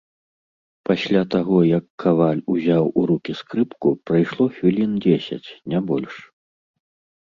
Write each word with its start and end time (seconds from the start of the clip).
Пасля 0.89 1.21
таго 1.35 1.59
як 1.77 1.85
каваль 2.05 2.43
узяў 2.55 2.83
у 3.03 3.05
рукі 3.13 3.37
скрыпку, 3.45 3.87
прайшло 4.11 4.45
хвілін 4.59 4.91
дзесяць, 5.09 5.49
не 5.73 5.79
больш. 5.91 6.13